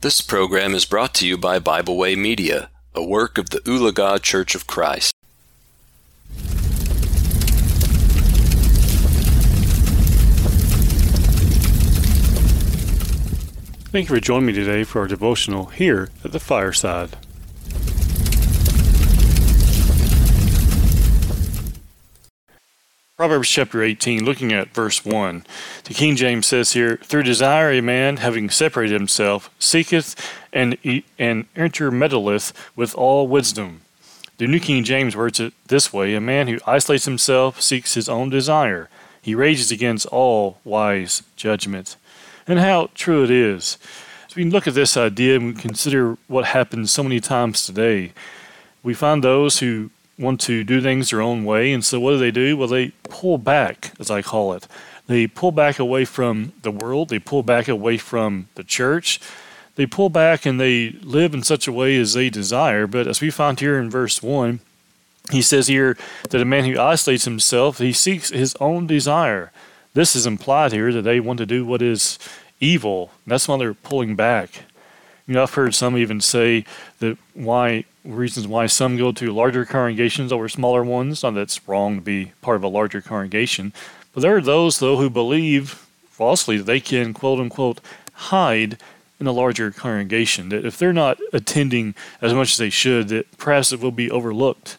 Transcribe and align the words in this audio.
This 0.00 0.20
program 0.20 0.76
is 0.76 0.84
brought 0.84 1.12
to 1.14 1.26
you 1.26 1.36
by 1.36 1.58
Bible 1.58 1.96
Way 1.96 2.14
Media, 2.14 2.70
a 2.94 3.02
work 3.02 3.36
of 3.36 3.50
the 3.50 3.58
Oologah 3.62 4.22
Church 4.22 4.54
of 4.54 4.68
Christ. 4.68 5.12
Thank 13.90 14.08
you 14.08 14.14
for 14.14 14.20
joining 14.20 14.46
me 14.46 14.52
today 14.52 14.84
for 14.84 15.00
our 15.00 15.08
devotional 15.08 15.66
here 15.66 16.10
at 16.22 16.30
the 16.30 16.38
fireside. 16.38 17.16
Proverbs 23.18 23.48
chapter 23.48 23.82
18, 23.82 24.24
looking 24.24 24.52
at 24.52 24.72
verse 24.72 25.04
1. 25.04 25.44
The 25.82 25.92
King 25.92 26.14
James 26.14 26.46
says 26.46 26.74
here, 26.74 26.98
Through 26.98 27.24
desire 27.24 27.72
a 27.72 27.80
man, 27.80 28.18
having 28.18 28.48
separated 28.48 28.94
himself, 28.94 29.50
seeketh 29.58 30.14
and, 30.52 30.78
and 31.18 31.52
intermeddleth 31.54 32.52
with 32.76 32.94
all 32.94 33.26
wisdom. 33.26 33.80
The 34.36 34.46
New 34.46 34.60
King 34.60 34.84
James 34.84 35.16
words 35.16 35.40
it 35.40 35.52
this 35.66 35.92
way 35.92 36.14
A 36.14 36.20
man 36.20 36.46
who 36.46 36.60
isolates 36.64 37.06
himself 37.06 37.60
seeks 37.60 37.94
his 37.94 38.08
own 38.08 38.30
desire. 38.30 38.88
He 39.20 39.34
rages 39.34 39.72
against 39.72 40.06
all 40.06 40.60
wise 40.62 41.24
judgment. 41.34 41.96
And 42.46 42.60
how 42.60 42.90
true 42.94 43.24
it 43.24 43.32
is. 43.32 43.78
As 44.28 44.36
we 44.36 44.44
look 44.44 44.68
at 44.68 44.74
this 44.74 44.96
idea 44.96 45.34
and 45.34 45.56
we 45.56 45.60
consider 45.60 46.16
what 46.28 46.44
happens 46.44 46.92
so 46.92 47.02
many 47.02 47.18
times 47.18 47.66
today, 47.66 48.12
we 48.84 48.94
find 48.94 49.24
those 49.24 49.58
who 49.58 49.90
want 50.18 50.40
to 50.42 50.64
do 50.64 50.80
things 50.80 51.10
their 51.10 51.22
own 51.22 51.44
way. 51.44 51.72
And 51.72 51.84
so 51.84 52.00
what 52.00 52.12
do 52.12 52.18
they 52.18 52.30
do? 52.30 52.56
Well, 52.56 52.68
they 52.68 52.88
pull 53.08 53.38
back, 53.38 53.92
as 54.00 54.10
I 54.10 54.22
call 54.22 54.52
it. 54.52 54.66
They 55.06 55.26
pull 55.26 55.52
back 55.52 55.78
away 55.78 56.04
from 56.04 56.52
the 56.62 56.70
world, 56.70 57.08
they 57.08 57.18
pull 57.18 57.42
back 57.42 57.68
away 57.68 57.96
from 57.96 58.48
the 58.54 58.64
church. 58.64 59.20
They 59.76 59.86
pull 59.86 60.08
back 60.08 60.44
and 60.44 60.60
they 60.60 60.90
live 60.90 61.34
in 61.34 61.44
such 61.44 61.68
a 61.68 61.72
way 61.72 61.96
as 61.98 62.14
they 62.14 62.30
desire. 62.30 62.88
But 62.88 63.06
as 63.06 63.20
we 63.20 63.30
find 63.30 63.60
here 63.60 63.78
in 63.78 63.88
verse 63.88 64.20
1, 64.20 64.58
he 65.30 65.40
says 65.40 65.68
here 65.68 65.96
that 66.30 66.40
a 66.40 66.44
man 66.44 66.64
who 66.64 66.80
isolates 66.80 67.26
himself, 67.26 67.78
he 67.78 67.92
seeks 67.92 68.30
his 68.30 68.56
own 68.56 68.88
desire. 68.88 69.52
This 69.94 70.16
is 70.16 70.26
implied 70.26 70.72
here 70.72 70.92
that 70.92 71.02
they 71.02 71.20
want 71.20 71.38
to 71.38 71.46
do 71.46 71.64
what 71.64 71.80
is 71.80 72.18
evil. 72.58 73.12
That's 73.24 73.46
why 73.46 73.56
they're 73.56 73.72
pulling 73.72 74.16
back. 74.16 74.64
You 75.28 75.34
know, 75.34 75.42
I've 75.42 75.52
heard 75.52 75.74
some 75.74 75.98
even 75.98 76.22
say 76.22 76.64
that 77.00 77.18
why 77.34 77.84
reasons 78.02 78.46
why 78.46 78.66
some 78.66 78.96
go 78.96 79.12
to 79.12 79.30
larger 79.30 79.66
congregations 79.66 80.32
over 80.32 80.48
smaller 80.48 80.82
ones. 80.82 81.22
Not 81.22 81.34
that 81.34 81.42
it's 81.42 81.68
wrong 81.68 81.96
to 81.96 82.00
be 82.00 82.32
part 82.40 82.56
of 82.56 82.64
a 82.64 82.68
larger 82.68 83.02
congregation, 83.02 83.74
but 84.14 84.22
there 84.22 84.34
are 84.34 84.40
those 84.40 84.78
though 84.78 84.96
who 84.96 85.10
believe 85.10 85.86
falsely 86.08 86.56
that 86.56 86.64
they 86.64 86.80
can 86.80 87.12
quote 87.12 87.38
unquote 87.38 87.82
hide 88.14 88.78
in 89.20 89.26
a 89.26 89.32
larger 89.32 89.70
congregation. 89.70 90.48
That 90.48 90.64
if 90.64 90.78
they're 90.78 90.94
not 90.94 91.18
attending 91.34 91.94
as 92.22 92.32
much 92.32 92.52
as 92.52 92.56
they 92.56 92.70
should, 92.70 93.08
that 93.08 93.36
perhaps 93.36 93.70
it 93.70 93.80
will 93.80 93.92
be 93.92 94.10
overlooked. 94.10 94.78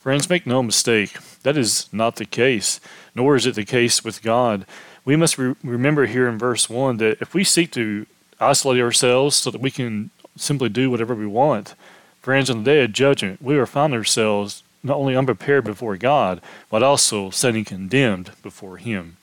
Friends, 0.00 0.28
make 0.28 0.46
no 0.46 0.64
mistake, 0.64 1.16
that 1.44 1.56
is 1.56 1.88
not 1.92 2.16
the 2.16 2.24
case, 2.24 2.80
nor 3.14 3.36
is 3.36 3.46
it 3.46 3.54
the 3.54 3.64
case 3.64 4.02
with 4.02 4.22
God. 4.22 4.66
We 5.04 5.14
must 5.14 5.38
re- 5.38 5.54
remember 5.62 6.06
here 6.06 6.26
in 6.26 6.38
verse 6.38 6.68
1 6.68 6.96
that 6.96 7.18
if 7.20 7.34
we 7.34 7.44
seek 7.44 7.70
to 7.72 8.06
isolate 8.40 8.80
ourselves 8.80 9.36
so 9.36 9.50
that 9.50 9.60
we 9.60 9.70
can 9.70 10.10
simply 10.36 10.68
do 10.68 10.90
whatever 10.90 11.14
we 11.14 11.26
want, 11.26 11.74
friends, 12.20 12.50
on 12.50 12.58
the 12.58 12.70
day 12.70 12.84
of 12.84 12.92
judgment, 12.92 13.42
we 13.42 13.56
will 13.56 13.66
find 13.66 13.92
ourselves 13.94 14.62
not 14.82 14.96
only 14.96 15.16
unprepared 15.16 15.64
before 15.64 15.96
God, 15.96 16.40
but 16.70 16.82
also 16.82 17.30
sitting 17.30 17.64
condemned 17.64 18.30
before 18.42 18.78
Him. 18.78 19.16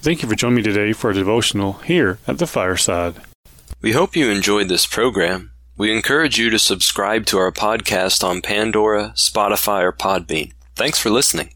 Thank 0.00 0.22
you 0.22 0.28
for 0.28 0.34
joining 0.34 0.56
me 0.56 0.62
today 0.62 0.92
for 0.92 1.10
a 1.10 1.14
devotional 1.14 1.74
here 1.74 2.18
at 2.26 2.38
the 2.38 2.46
fireside. 2.46 3.16
We 3.80 3.92
hope 3.92 4.16
you 4.16 4.30
enjoyed 4.30 4.68
this 4.68 4.86
program. 4.86 5.50
We 5.76 5.94
encourage 5.94 6.38
you 6.38 6.50
to 6.50 6.58
subscribe 6.58 7.26
to 7.26 7.38
our 7.38 7.50
podcast 7.50 8.22
on 8.22 8.42
Pandora, 8.42 9.12
Spotify, 9.16 9.82
or 9.82 9.92
Podbean. 9.92 10.52
Thanks 10.76 10.98
for 10.98 11.10
listening. 11.10 11.50